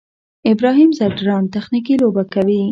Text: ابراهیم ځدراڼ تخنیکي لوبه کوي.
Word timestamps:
ابراهیم 0.51 0.89
ځدراڼ 0.97 1.41
تخنیکي 1.55 1.95
لوبه 2.01 2.23
کوي. 2.33 2.61